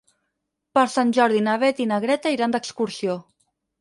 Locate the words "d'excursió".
2.57-3.19